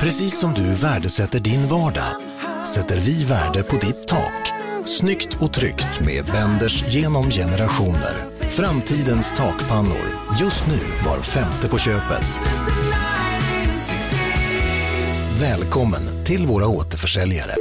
[0.00, 2.22] Precis som du värdesätter din vardag
[2.66, 4.52] sätter vi värde på ditt tak.
[4.84, 8.14] Snyggt och tryggt med Benders genom generationer.
[8.40, 10.06] Framtidens takpannor.
[10.40, 12.40] Just nu var femte på köpet.
[15.40, 17.54] Välkommen till våra återförsäljare.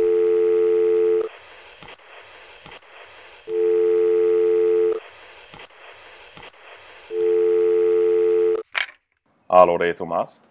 [9.47, 10.41] Hallå, det är Thomas.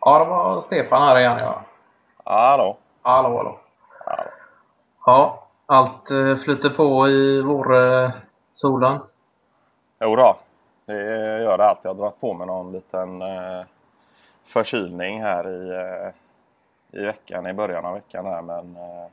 [0.00, 1.62] Ja, det var Stefan här igen ja.
[2.24, 2.76] Hallå.
[3.02, 3.58] Hallå, hallå.
[4.06, 4.30] Hallå.
[5.06, 9.00] Ja, allt eh, flyter på i vårsolen.
[10.00, 10.36] Jo då,
[10.86, 11.02] det
[11.42, 11.78] gör det allt.
[11.82, 13.62] Jag har dragit på mig någon liten eh,
[14.44, 18.42] förkylning här i, eh, i veckan, i början av veckan här.
[18.42, 19.06] Men eh,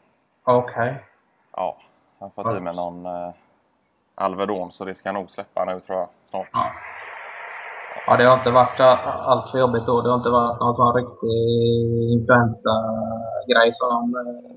[0.43, 0.95] Okej.
[1.55, 1.77] ja,
[2.19, 3.29] jag har fått i mig någon eh,
[4.15, 6.49] Alvedon så det ska nog släppa nu tror jag snart.
[6.53, 6.71] Ja.
[8.07, 10.01] Ja, det har inte varit allt för jobbigt då.
[10.01, 14.15] Det har inte varit någon sån riktig influensa-grej som...
[14.15, 14.51] eh,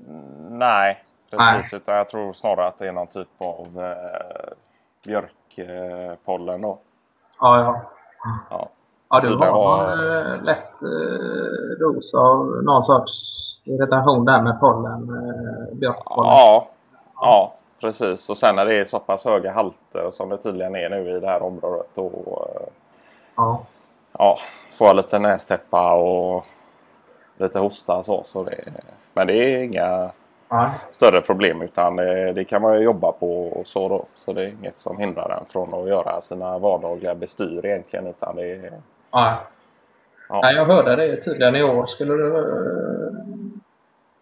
[0.57, 1.73] Nej, precis.
[1.73, 4.53] Utan jag tror snarare att det är någon typ av eh,
[5.05, 6.77] björkpollen då.
[7.41, 7.81] Ja, ja.
[8.49, 8.69] Ja.
[9.09, 13.11] Ja, du har var- eh, lätt eh, dos av någon sorts
[13.63, 15.01] irritation där med pollen.
[15.09, 16.31] Eh, björkpollen.
[16.31, 16.67] Ja,
[17.15, 18.29] ja, precis.
[18.29, 21.19] Och sen när det är så pass höga halter som det tydligen är nu i
[21.19, 22.67] det här området då eh,
[23.39, 23.65] Ja.
[24.17, 24.37] ja,
[24.77, 26.45] får lite nästäppa och
[27.37, 28.23] lite hosta och så.
[28.25, 28.63] så det,
[29.13, 30.11] men det är inga
[30.49, 30.69] Nej.
[30.91, 34.05] större problem utan det, det kan man ju jobba på och så då.
[34.15, 38.35] Så det är inget som hindrar en från att göra sina vardagliga bestyr egentligen utan
[38.35, 38.71] det är
[39.13, 39.33] Nej.
[40.29, 40.39] Ja.
[40.41, 42.29] Nej, jag hörde det tydligen i år skulle det,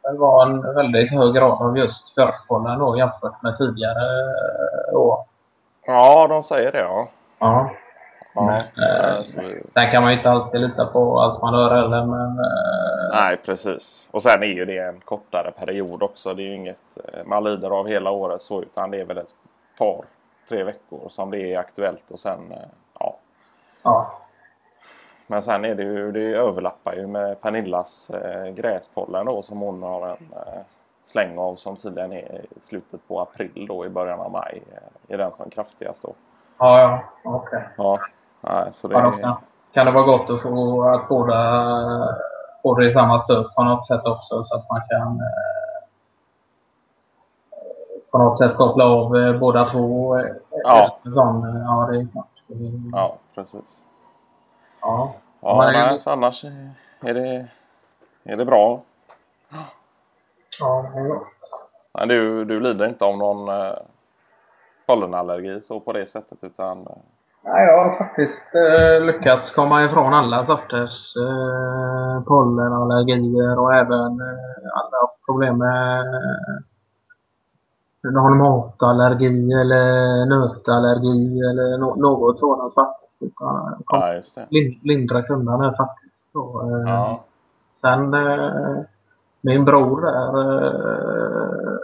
[0.04, 4.06] det vara en väldigt hög grad av just björkpollen då jämfört med tidigare
[4.94, 5.26] år.
[5.86, 7.08] Ja, de säger det ja.
[7.40, 7.70] Ja.
[8.38, 8.58] Ja.
[8.60, 9.24] Eh,
[9.74, 13.38] Sen kan man ju inte alltid lita på allt man hör heller men eh, Nej,
[13.38, 14.10] precis.
[14.12, 16.34] Och sen är ju det en kortare period också.
[16.34, 19.18] Det är ju inget eh, man lider av hela året så utan det är väl
[19.18, 19.34] ett
[19.78, 20.06] par,
[20.50, 22.54] tre veckor som det är aktuellt och sen
[23.00, 23.16] ja.
[23.84, 24.12] ja.
[25.28, 29.84] Men sen är det ju, det överlappar ju med Pernillas eh, gräspollen då som hon
[29.84, 30.62] har en eh,
[31.06, 34.64] släng av som tydligen är i slutet på april då i början av maj.
[34.74, 36.14] Eh, är den som kraftigast då.
[36.58, 37.04] Ja, ja.
[37.24, 37.64] Okej.
[37.78, 38.00] Ja,
[38.50, 39.36] nej, så det Ja, är,
[39.74, 42.18] kan, det vara gott att få att båda
[42.64, 45.84] få det i samma stöt på något sätt också så att man kan eh,
[48.12, 50.18] på något sätt koppla av eh, båda två.
[50.20, 50.26] eh,
[50.64, 50.98] Ja.
[51.04, 52.28] Sån, ja, det är klart.
[52.94, 53.86] Ja, precis.
[54.82, 55.14] Ja.
[55.42, 56.70] Ja, Men- nej, så annars är
[57.02, 57.48] är det,
[58.24, 58.82] är det bra.
[60.60, 61.20] Ja, det är.
[61.94, 63.50] Nej, du, du lider inte av någon
[64.86, 66.88] pollenallergi så på det sättet utan
[67.48, 74.68] eh, jag har faktiskt eh, lyckats komma ifrån alla sorters eh, pollenallergier och även eh,
[74.80, 76.58] alla problem med eh,
[78.12, 79.86] någon matallergi eller
[80.26, 83.22] nötallergi eller no något sådant faktiskt.
[83.22, 84.48] Utan, ja, just det.
[84.50, 86.32] lin lindra kunde med faktiskt.
[86.32, 87.24] Så, eh, Ja,
[87.82, 88.78] Sen eh,
[89.42, 90.30] min bror där,
[90.66, 91.78] eh,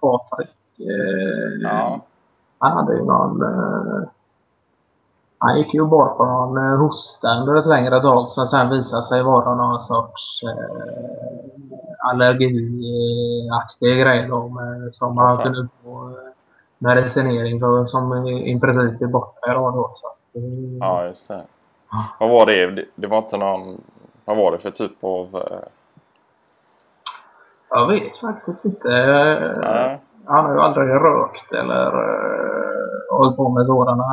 [0.00, 2.00] Patrik, eh, ja,
[2.58, 3.42] han hade ju någon...
[5.42, 9.02] Han gick ju bort på någon eh, hosta under ett längre tag som sen visade
[9.06, 10.50] sig vara någon sorts eh,
[12.10, 15.44] allergiaktig grej då med, som han fan.
[15.44, 16.14] kunde få eh,
[16.78, 19.90] medicinering för som i, princip är borta idag då.
[19.94, 20.42] Så, att, eh,
[20.80, 21.42] ja, just det.
[22.20, 22.86] Vad var det?
[22.94, 23.80] Det- var inte någon...
[24.24, 25.26] Vad var det för typ av...
[25.36, 25.68] eh,
[27.70, 28.88] Jag vet faktiskt inte.
[29.60, 31.90] Nej, Han har ju aldrig rökt eller
[33.10, 34.04] hållit på med sådana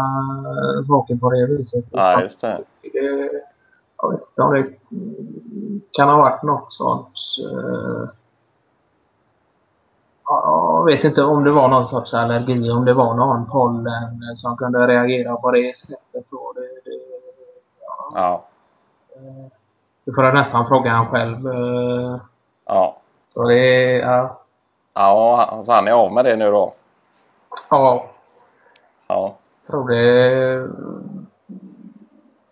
[0.46, 1.86] eh, saker på det viset.
[1.92, 2.60] nej, just det.
[2.82, 3.32] det,
[4.02, 4.74] jag vet inte om det
[5.92, 7.40] kan ha varit något sorts...
[7.40, 8.10] eh,
[10.28, 14.22] ja, jag vet inte om det var någon sorts allergi, om det var någon pollen
[14.36, 16.26] som kunde reagera på det sättet.
[16.30, 16.54] Då.
[16.56, 17.00] Det, det,
[17.82, 18.44] ja, Ja,
[19.16, 19.46] eh,
[20.06, 21.50] det får nästan fråga han själv.
[22.66, 22.98] ja.
[23.34, 23.98] Så det.
[23.98, 24.42] Ja,
[24.94, 26.74] Ja, så han är av med det nu då?
[27.70, 28.06] ja,
[29.08, 30.68] Ja, jag tror det...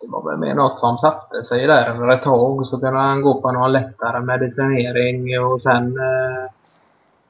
[0.00, 2.66] Det var väl mer något som satte sig där under ett tag.
[2.66, 6.50] Så kunde han gå på någon lättare medicinering och sen eh,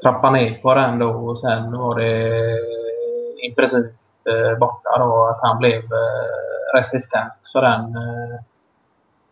[0.02, 1.10] trappa ner på den då.
[1.10, 2.28] Och sen var det
[3.46, 3.86] i princip
[4.24, 5.24] eh, borta då.
[5.24, 8.40] Att han blev eh, resistent för den eh,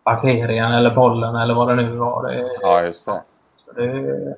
[0.05, 2.29] bakterien eller pollen eller vad det nu var.
[2.29, 3.23] Det, ja just det.
[3.57, 4.37] så det,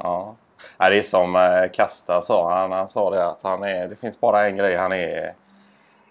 [0.00, 0.34] Ja.
[0.78, 2.54] Ja, det är som eh, Kasta sa.
[2.54, 5.32] Han, han sa det att han är, det finns bara en grej han är,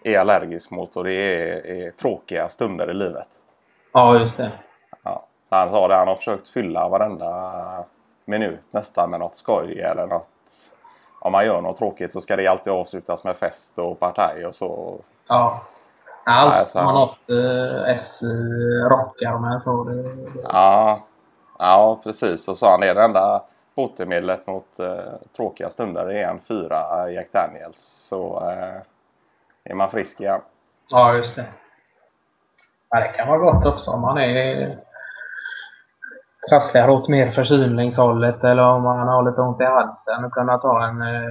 [0.03, 3.27] är allergisk mot och det är, är tråkiga stunder i livet.
[3.93, 4.51] ja, just det.
[5.03, 5.25] Ja.
[5.49, 7.53] Så han sa det, han har försökt fylla varenda
[8.25, 10.27] minut nästan med något skoj eller något.
[11.19, 14.55] Om man gör något tråkigt så ska det alltid avslutas med fest och partaj och
[14.55, 14.99] så.
[15.27, 15.61] Ja.
[16.27, 19.83] Allt Nej, så som har han- något eh, eh, rockar med så.
[19.83, 20.99] Det, det, Ja,
[21.59, 22.47] ja precis.
[22.47, 23.41] Och så han det är det enda
[23.75, 27.79] botemedlet mot eh, tråkiga stunder är en fyra eh, Jack Daniels.
[28.09, 28.81] Så eh,
[29.63, 30.41] är man frisk igen.
[30.89, 31.45] Ja, just det.
[32.89, 34.77] Ja, det kan vara gott också om man är
[36.49, 40.87] trasslar åt mer förkylningshållet eller om man har lite ont i halsen och kunna ta
[40.87, 41.25] en eh,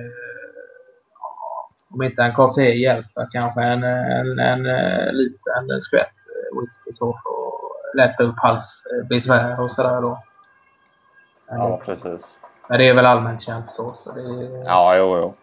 [1.94, 6.14] om inte en kopp te hjälper kanske en, en, en, eh, liten skvätt
[6.60, 10.22] whisky så för att lätta upp halsbesvär och sådär då.
[11.48, 12.40] Ja, precis.
[12.68, 13.92] men det är väl allmänt känt så.
[13.94, 14.22] så det,
[14.64, 15.34] Ja, jo, jo.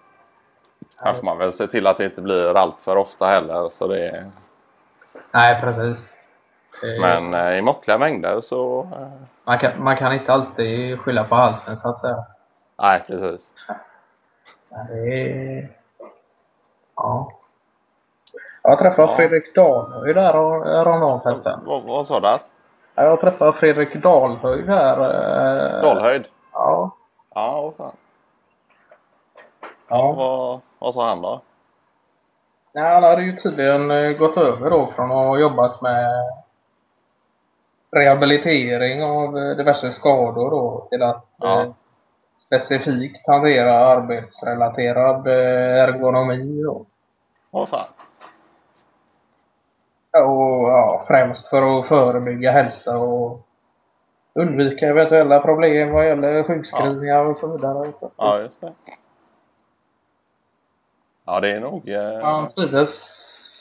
[1.03, 3.69] Här får man väl se till att det inte blir allt för ofta heller.
[3.69, 4.31] Så det är...
[5.31, 5.97] Nej, precis.
[7.01, 8.81] Men eh, i måttliga mängder så...
[8.81, 9.07] Eh,
[9.43, 12.25] Man kan, man kan inte alltid skylla på halsen så att säga.
[12.81, 13.53] nej, precis.
[14.69, 15.69] Men det är...
[16.95, 17.31] Ja.
[18.63, 19.15] Jag träffade Ja.
[19.15, 21.59] Fredrik Dahlhöjd där och- häromdagen förresten.
[21.65, 22.37] Vad, vad sa du?
[23.01, 24.97] Ja, Jag träffade Fredrik Dahlhöjd här.
[24.99, 26.25] eh, Dalhöjd?
[26.53, 26.91] Ja.
[27.35, 27.95] Ja, vad fan.
[29.87, 30.11] ja.
[30.11, 31.41] Vad, vad sa han då?
[32.73, 36.09] Nej, han hade ju tydligen eh, gått över då från att ha jobbat med
[37.91, 41.61] rehabilitering av eh, diverse skador då till att Ja.
[41.61, 41.71] eh,
[42.45, 46.85] specifikt hantera arbetsrelaterad ergonomi då.
[47.51, 47.85] Vad fan?
[50.13, 50.50] Och
[51.01, 53.47] ja, främst för att förebygga hälsa och
[54.33, 57.91] undvika eventuella problem vad gäller sjukskrivningar och så vidare.
[58.17, 58.73] Ja, just det.
[61.25, 61.89] Ja, det är nog...
[61.89, 62.89] Eh, Han trivdes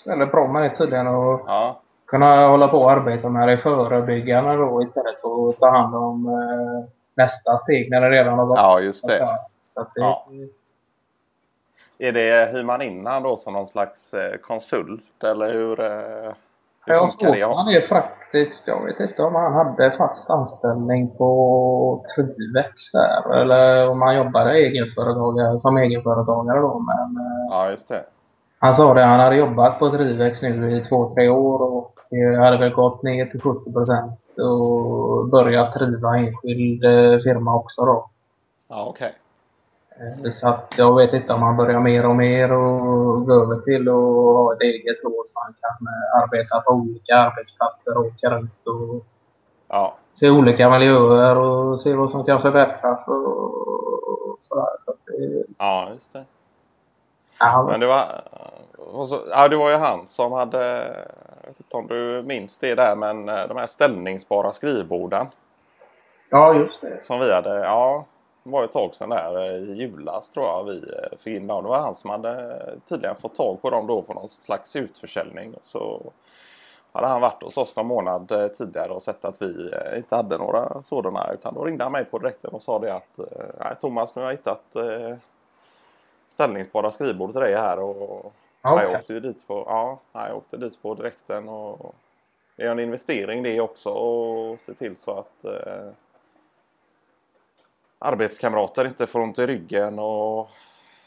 [0.07, 4.57] väldigt bra med det tydligen och ja, kunna hålla på och arbeta med det förebyggande
[4.57, 8.59] då istället för att ta hand om eh, nästa steg när det redan har gått.
[8.59, 9.39] ja, just det.
[9.75, 10.27] Att Ja.
[11.99, 16.33] Är det, hyr man in han då som någon slags eh, konsult eller hur, eh,
[16.99, 23.35] tror han är faktiskt, jag vet inte om han hade fast anställning på Trivex där
[23.41, 26.79] eller om han jobbade egenföretagare, som egenföretagare då.
[26.79, 28.05] Men eh, Ja, just det.
[28.59, 32.41] han sa det, han hade jobbat på Trivex nu i två, tre år och eh,
[32.45, 38.07] hade väl gått ner till 70 procent och börjat driva enskild eh, firma också då.
[38.69, 39.07] Ja, okej.
[39.09, 39.13] Eh,
[40.41, 43.89] Så att jag vet inte om han börjar mer och mer och gå över till
[43.89, 48.31] att ha ett eget då så han kan eh, arbeta på olika arbetsplatser och åka
[48.31, 49.07] runt och
[49.69, 54.71] Ja, se olika miljöer och se vad som kan förbättras och sådär.
[54.85, 56.25] Så det, ja, just det.
[57.39, 58.23] ja, Men det var,
[59.05, 60.77] så, ja, det var ju han som hade,
[61.43, 65.27] jag vet inte om du minns det där, men eh, de här ställningsbara skrivborden
[66.31, 67.05] ja, just det.
[67.05, 68.05] som vi hade, ja,
[68.43, 71.63] var ett tag sedan där eh, i julas tror jag vi eh, fick in dem.
[71.63, 74.77] Det var han som hade eh, tydligen fått tag på dem då på någon slags
[74.77, 75.55] utförsäljning.
[75.63, 76.03] Så
[76.93, 80.83] hade han varit hos oss någon månad tidigare och sett att vi inte hade några
[80.83, 83.19] sådana utan då ringde han mig på direkten och sa det att
[83.59, 84.77] nej Thomas nu har jag hittat
[86.29, 88.33] ställningsbara skrivbord till dig här och
[88.63, 88.85] okej.
[88.91, 91.95] jag åkte dit på, ja, jag åkte dit på direkten och
[92.57, 95.45] det är en investering det också och se till så att
[98.01, 100.49] arbetskamrater inte får ont i ryggen och,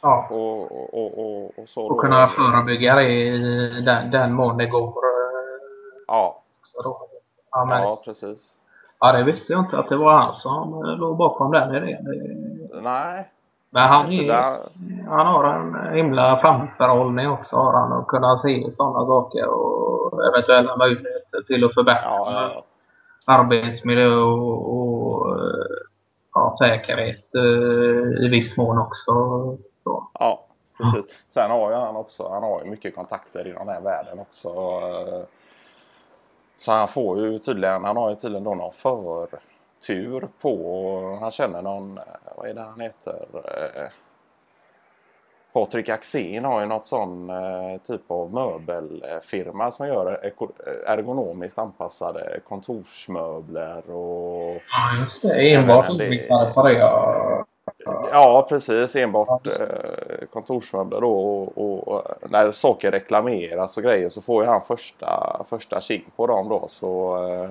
[0.01, 0.27] Ja.
[0.29, 0.62] och,
[0.93, 1.85] och, och, och, så.
[1.85, 4.93] Och kunna förebygga det i den, den mån det går.
[6.07, 6.39] Ja.
[7.51, 7.83] Ja, men, ja.
[7.83, 8.55] ja, precis.
[9.00, 12.03] det visste jag inte att det var han som låg bakom den idén.
[12.03, 13.29] Det- Nej,
[13.69, 14.59] Men han, är, där,
[15.09, 20.77] han har en himla framförhållning också har han och kunna se sådana saker och eventuella
[20.77, 22.63] möjligheter till att förbättra ja, ja,
[23.33, 24.82] arbetsmiljö och, och
[26.57, 29.12] säkerhet eh, i viss mån också.
[29.83, 30.10] Så.
[30.19, 30.45] ja,
[30.77, 31.05] precis.
[31.29, 34.50] Sen har ju han också, han har ju mycket kontakter i den här världen också.
[34.50, 35.24] Eh.
[36.57, 41.62] Så han får ju tydligen, han har ju tydligen då någon förtur på, han känner
[41.62, 42.03] någon, eh,
[42.38, 43.25] vad är det han heter?
[43.33, 43.91] Eh,
[45.53, 50.31] Patrik Axén har ju något sån eh, typ av möbelfirma som gör
[50.86, 55.53] ergonomiskt anpassade kontorsmöbler och Ja, just det.
[55.53, 56.25] Enbart det.
[58.12, 58.45] Ja.
[58.50, 58.95] Precis.
[58.95, 61.13] Enbart eh, kontorsmöbler då.
[61.13, 66.05] Och, och, och när saker reklameras och grejer så får ju han första, första tjing
[66.15, 66.65] på dem då.
[66.67, 67.50] Så eh,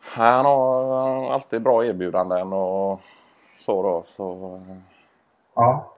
[0.00, 3.00] han har alltid bra erbjudanden och
[3.58, 4.04] så då.
[4.16, 4.76] Så, eh,
[5.54, 5.93] Ja.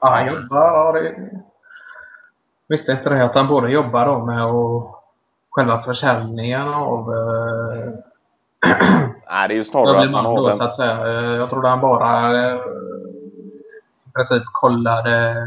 [0.00, 0.66] Ja, han jobbar.
[0.66, 1.30] Ja, det...
[2.68, 5.04] Visste inte det att han både jobbar då med och
[5.50, 7.92] själva försäljningen av eh,
[9.30, 10.58] Nej, det är ju snarare att han har då, den...
[10.58, 11.08] så att säga.
[11.36, 12.60] Jag trodde han bara eh,
[14.04, 15.46] i princip kollade.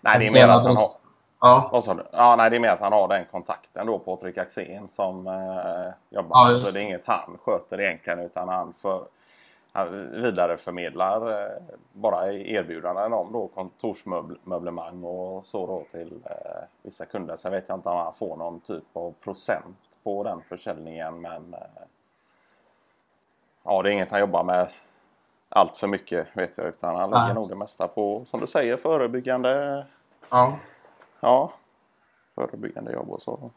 [0.00, 0.90] Nej, det är mer att han har...
[1.40, 1.82] Ja?
[2.12, 6.16] Ja, nej, det är mer att han har den kontakten då, Patrik Axén, som eh,
[6.16, 6.50] jobbar.
[6.50, 9.00] Ja, så det är inget han sköter egentligen, utan han, för,
[10.12, 11.62] vidareförmedlar eh,
[11.92, 17.36] bara erbjudanden om då kontorsmöblemang och så då till eh, vissa kunder.
[17.36, 21.54] Sen vet jag inte om han får någon typ av procent på den försäljningen, men
[21.54, 21.82] eh,
[23.64, 24.68] ja, det är inget han jobbar med
[25.48, 28.76] allt för mycket vet jag, utan han lägger nog det mesta på, som du säger,
[28.76, 29.86] förebyggande
[30.30, 30.58] ja.
[31.20, 31.52] Ja,
[32.34, 33.50] förebyggande jobb och så.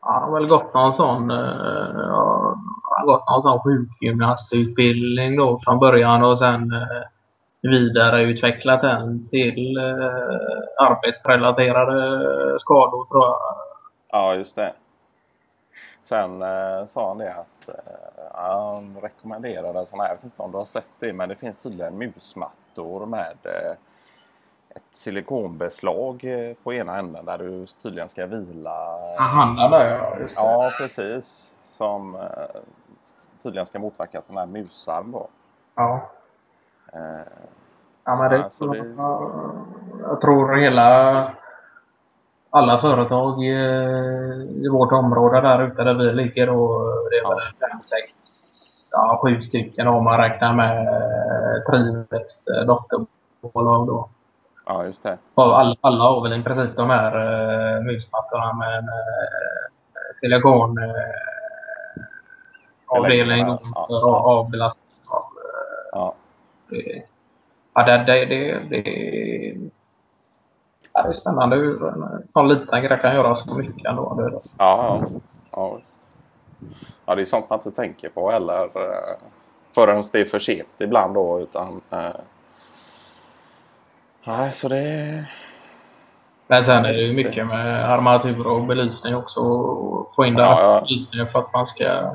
[0.00, 2.56] Ja, han har väl gått någon sån, ja,
[2.96, 7.02] han har gått någon sån sjukgymnastutbildning då från början och sen eh,
[7.62, 13.38] vidareutvecklat den till eh, arbetsrelaterade skador tror jag.
[14.10, 14.72] Ja, just det.
[16.02, 20.52] Sen eh, sa han det att eh, han rekommenderade sådana här, jag vet inte om
[20.52, 23.72] du har sett det, men det finns tydligen musmattor med eh,
[24.76, 28.98] ett silikonbeslag eh, på ena änden där du tydligen ska vila.
[29.18, 30.16] Han där ja.
[30.36, 31.54] Ja, precis.
[31.64, 32.20] Som eh,
[33.44, 35.28] tydligen ska motverka sådana här musarm då.
[35.76, 36.10] Ja.
[36.92, 37.26] Eh,
[38.06, 38.94] Ja, men det, Ja, så det-
[40.08, 41.30] Jag tror hela
[42.50, 47.40] alla företag eh, i vårt område där ute där vi ligger och det är väl
[47.60, 48.12] fem, sex,
[48.92, 54.08] ja, sju stycken om man räknar med eh, Trivex eh, dotterbolag då.
[54.66, 55.18] ja, just det.
[55.34, 59.64] Alla, alla har väl i princip de här eh, musmattorna med eh,
[60.20, 60.94] silikon eh,
[62.98, 63.58] avdelning Ja,
[63.88, 66.14] ja, avbelastning av eh, Ja.
[66.68, 67.02] det,
[67.74, 69.70] ja, det, det, det, det,
[70.92, 74.14] ja, det är spännande hur en sån liten grej kan göra så mycket ändå.
[74.14, 75.06] Det, Ja, ja.
[75.52, 76.00] ja visst.
[77.06, 79.16] Ja, det är sånt man inte tänker på heller eh,
[79.74, 81.40] förrän det är för sent ibland då.
[81.40, 82.14] Utan, eh,
[84.24, 85.24] nej, så det...
[86.46, 89.40] men sen är det ju mycket med armatur och belysning också.
[89.40, 90.80] Och få in den Ja, ja.
[90.80, 92.14] belysningen för att man ska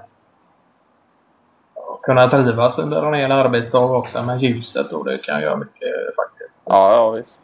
[2.10, 6.62] kunna trivas under en hel arbetsdag också med ljuset och det kan göra mycket faktiskt.
[6.66, 7.42] Ja, ja visst.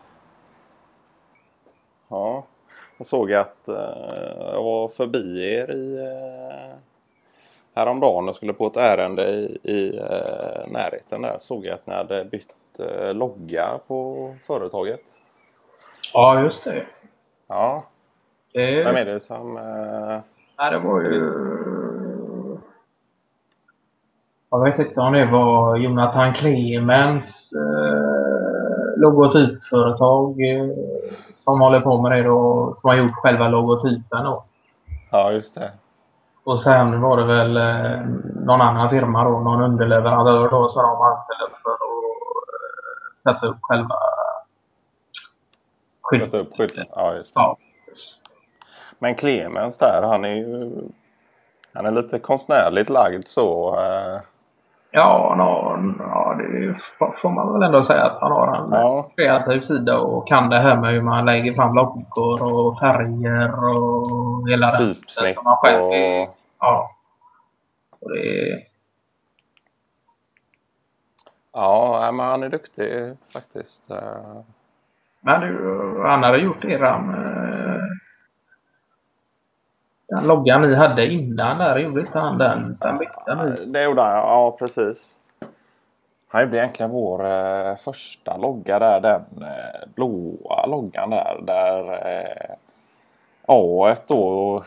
[2.10, 2.46] Ja,
[2.98, 6.76] jag såg att eh, jag var förbi er i eh,
[7.76, 11.36] häromdagen och skulle på ett ärende i, i eh, närheten där.
[11.40, 15.02] Såg jag att ni hade bytt eh, logga på företaget.
[16.14, 16.86] Ja, just det.
[17.48, 17.84] Ja,
[18.54, 19.58] det vem är det som...
[19.58, 20.20] Eh,
[20.58, 21.65] Nej, det var ju...
[24.50, 30.70] Jag vet inte om det var Jonathan Clemens eh, logotypföretag eh,
[31.36, 34.44] som håller på med det då, som har gjort själva logotypen då.
[35.12, 35.72] ja, just det.
[36.44, 38.06] Och sen var det väl eh,
[38.46, 41.82] någon annan firma då, någon underleverantör då som de anställde för att
[42.54, 43.96] eh, sätta upp själva
[46.02, 46.32] skylten.
[46.32, 46.86] Sätta upp skylten.
[46.96, 47.40] Ja, just det.
[47.40, 47.58] Ja.
[49.00, 50.72] Men Clemens där, han är ju...
[51.74, 53.80] Han är lite konstnärligt lagd så.
[53.80, 54.20] Eh,
[54.98, 56.76] Ja, nå, ja, det
[57.22, 60.60] får man väl ändå säga att han har en ja, kreativ sida och kan det
[60.60, 66.22] här med hur man lägger fram loggor och färger och hela den typsnitt själv är-
[66.24, 66.38] och...
[66.60, 66.92] Ja.
[68.00, 68.64] Och det
[71.54, 73.90] Ja, men han är duktig faktiskt.
[75.22, 77.84] Men du, han hade gjort eran eh,
[80.08, 82.78] den loggan ni hade innan där, gjorde inte han den?
[82.78, 83.66] Sen bytte ni.
[83.66, 85.20] Det gjorde han, ja precis.
[86.28, 91.42] Han gjorde egentligen vår eh, första logga där, den eh, blåa loggan där.
[91.42, 92.56] Där eh,
[93.48, 94.64] A då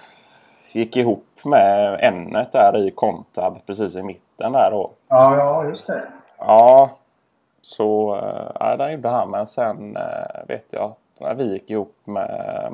[0.73, 4.91] gick ihop med N där i Contab precis i mitten där då.
[5.09, 6.03] Ja, ja, just det.
[6.39, 6.91] Ja,
[7.61, 8.17] så
[8.61, 9.31] eh, den gjorde han.
[9.31, 12.73] Men sen eh, vet jag att när vi gick ihop med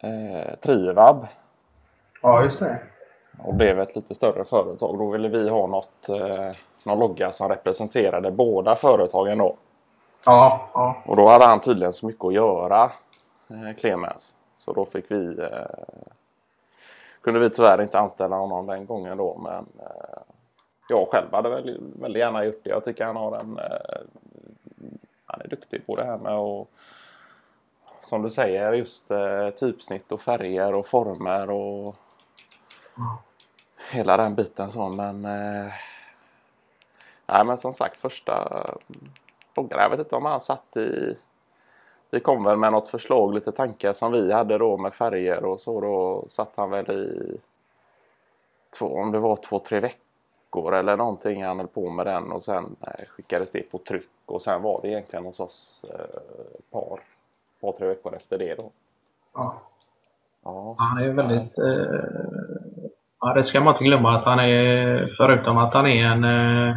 [0.00, 1.26] eh, Trivab
[2.22, 2.78] Ja, just det.
[3.38, 4.98] och blev ett lite större företag.
[4.98, 6.50] Då ville vi ha något, eh,
[6.84, 9.56] någon logga som representerade båda företagen då.
[10.24, 10.96] Ja, ja.
[11.06, 12.82] Och då hade han tydligen så mycket att göra,
[13.50, 14.34] eh, Clemens.
[14.58, 15.94] Så då fick vi, eh,
[17.20, 19.38] kunde vi tyvärr inte anställa honom den gången då.
[19.44, 20.18] Men eh,
[20.88, 22.70] jag själv hade väl, väldigt gärna gjort det.
[22.70, 24.00] Jag tycker han har en, eh,
[25.26, 26.66] han är duktig på det här med att
[28.08, 31.96] som du säger, just eh, typsnitt och färger och former och
[33.90, 34.88] hela den biten så.
[34.88, 35.72] Men, eh,
[37.26, 38.66] nej, men som sagt första
[39.54, 41.16] frågan, jag vet inte om han satt i
[42.10, 45.60] vi kom väl med något förslag, lite tankar som vi hade då med färger och
[45.60, 47.36] så då satt han väl i
[48.78, 52.44] två, om det var två, tre veckor eller någonting han höll på med den och
[52.44, 56.20] sen eh, skickades det på tryck och sen var det egentligen hos oss eh,
[56.70, 57.00] par,
[57.60, 58.70] par, tre veckor efter det då.
[59.34, 59.54] Ja.
[60.44, 61.58] Ja, Han är väldigt...
[61.58, 66.24] Eh, ja, det ska man inte glömma att han är, förutom att han är en
[66.24, 66.76] eh,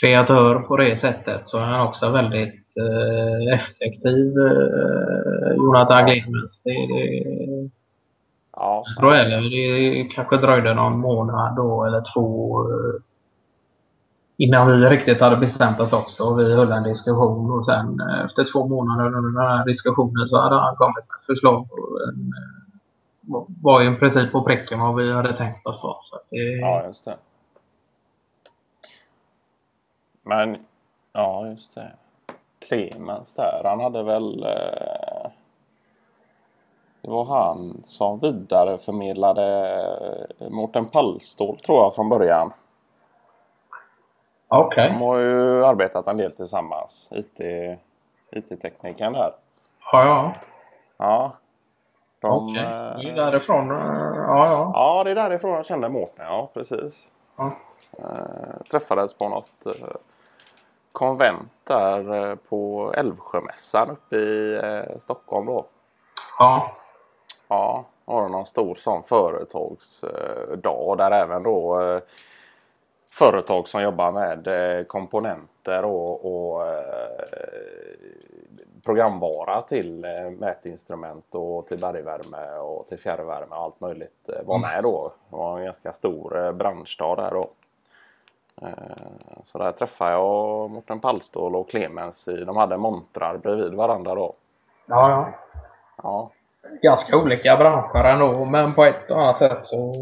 [0.00, 6.60] kreatör på det sättet, så är han också väldigt eh, effektiv, eh, Jonathan Clemens.
[6.64, 7.24] Det, det,
[8.56, 13.00] ja, jag tror heller det kanske dröjde någon månad då eller två eh,
[14.36, 16.34] innan vi riktigt hade bestämt oss också.
[16.34, 20.40] Vi höll en diskussion och sen eh, efter två månader under den här diskussionen så
[20.40, 21.76] hade han kommit med förslag på
[22.08, 25.80] en, eh, var ju i princip på pricken vad vi hade tänkt oss.
[25.80, 27.16] Så att det, ja, just det.
[30.22, 30.56] Men,
[31.12, 31.92] ja just det.
[32.58, 35.30] Clemens där, han hade väl eh,
[37.04, 39.76] det var han som vidareförmedlade
[40.38, 42.52] eh, Mårten Pallstål tror jag från början.
[44.60, 44.88] Okej.
[44.90, 47.08] De har ju arbetat en del tillsammans.
[47.12, 47.40] IT,
[48.30, 49.32] IT-teknikern där.
[49.92, 50.32] Ja, ja.
[50.96, 51.32] Ja.
[52.20, 52.62] De, Okej.
[52.64, 53.70] eh, Det är därifrån.
[53.70, 53.76] eh,
[54.16, 54.70] Ja, ja.
[54.74, 56.26] Ja, det är därifrån jag kände Mårten.
[56.26, 57.12] Ja, precis.
[57.36, 57.50] Ja.
[57.98, 59.72] Eh, träffades på något eh,
[60.92, 65.64] konvent där eh, på Älvsjömässan uppe i eh, Stockholm då.
[66.38, 66.70] ja.
[67.48, 72.00] Ja, det någon stor sån företagsdag där även då eh,
[73.18, 74.46] företag som jobbar med
[74.78, 76.74] eh, komponenter och, och eh,
[78.84, 84.70] programvara till eh, mätinstrument och till bergvärme och till fjärrvärme och allt möjligt var Mm.
[84.70, 85.12] med då.
[85.30, 87.48] Det var en ganska stor branschdag där då.
[89.44, 94.34] Så där träffade jag Mårten Pallstål och Clemens i, de hade montrar bredvid varandra då.
[94.86, 95.32] ja, ja.
[96.02, 96.30] Ja,
[96.82, 99.94] ganska olika branscher ändå, men på ett och annat sätt så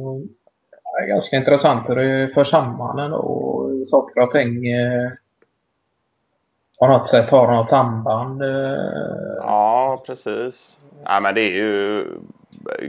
[1.02, 3.69] är ganska intressant hur det för samman ändå.
[3.86, 5.10] Saker och ting eh,
[6.78, 8.43] på något sätt har något samband.
[8.43, 10.78] Eh, Ja, precis.
[11.04, 12.06] Ja, men det är ju...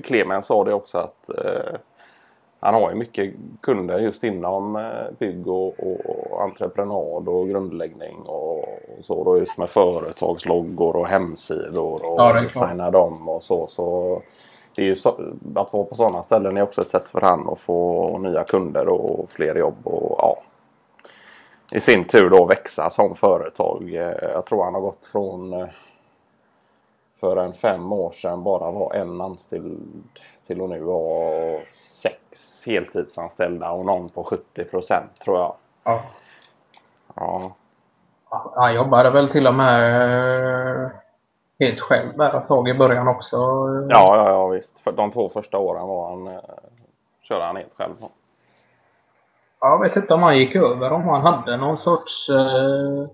[0.03, 1.75] Clemens sa det också att eh,
[2.59, 8.15] han har ju mycket kunder just inom eh, bygg och, och, och entreprenad och grundläggning
[8.25, 13.67] och, och så då just med företagsloggor och hemsidor och Ja, designa dem och så.
[13.67, 14.21] så
[14.75, 15.09] det är så,
[15.55, 18.87] att vara på sådana ställen är också ett sätt för han att få nya kunder
[18.87, 20.37] och fler jobb och ja.
[21.71, 23.93] I sin tur då växa som företag.
[23.95, 25.67] Eh, Jag tror han har gått från eh,
[27.19, 30.03] för en fem år sedan bara var en anställd
[30.47, 31.59] till att nu vara
[32.01, 35.55] sex heltidsanställda och någon på 70 procent tror jag.
[35.83, 36.03] ja.
[37.15, 37.55] Ja,
[38.55, 40.89] Han jobbade väl till och med eh,
[41.59, 43.37] helt själv där ett tag i början också.
[43.89, 44.79] ja, ja, ja visst.
[44.79, 46.41] För de två första åren var han, eh,
[47.21, 47.93] körde han helt själv.
[49.59, 53.07] Jag vet inte om han gick över, om han hade någon sorts eh,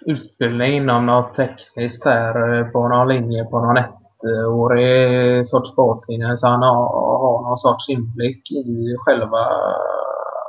[0.06, 6.36] utbildning inom något tekniskt här eh, på någon linje på någon ettårig sorts baslinje.
[6.36, 6.86] Så han har,
[7.18, 9.48] har någon sorts inblick i själva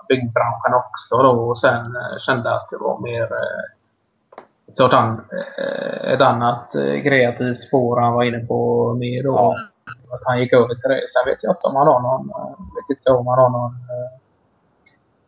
[0.10, 3.77] byggbranschen också då och sen eh, kände att det var mer eh,
[4.68, 5.22] ett, sort an,
[5.58, 9.32] eh, ett annat eh, kreativt spår han var inne på mer då.
[9.32, 9.58] Ja.
[10.16, 11.02] Att han gick över till det.
[11.14, 13.74] Sen vet jag inte om han har någon, eh, vet inte om han har någon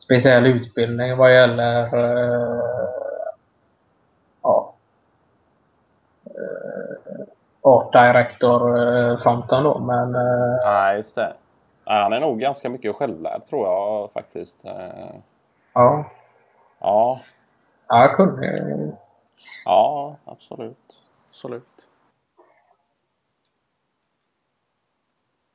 [0.04, 1.90] speciell utbildning vad gäller
[4.44, 4.74] ja,
[7.62, 9.80] art director-fronten då.
[9.80, 10.12] Men
[10.66, 11.34] Nej, just det.
[11.86, 14.66] Han är nog ganska mycket självlärd tror jag faktiskt.
[15.74, 16.04] Ja,
[16.80, 17.20] Ja,
[17.88, 18.92] ja, jag kunde
[19.66, 21.02] ja absolut.
[21.30, 21.88] Absolut.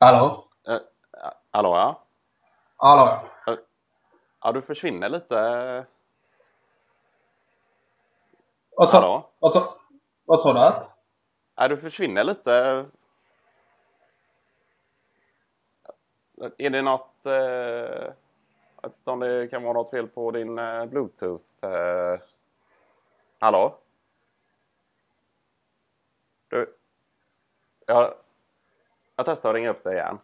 [0.00, 0.44] Hallå?
[0.68, 0.80] Eh,
[1.50, 2.02] hallå ja?
[2.76, 3.20] Hallå?
[4.42, 5.34] Ja, du försvinner lite.
[8.76, 9.30] Vad sa, Hallå?
[9.38, 9.78] vad sa,
[10.24, 10.86] vad sa du?
[11.56, 12.84] Ja, du försvinner lite.
[16.58, 17.26] Är det något...
[17.26, 18.12] Eh,
[18.76, 21.44] att det kan vara något fel på din eh, bluetooth?
[21.60, 22.20] Eh,
[23.44, 23.78] hallå?
[26.48, 26.76] Du?
[27.86, 28.14] Jag,
[29.16, 30.18] jag testar att ringa upp dig igen.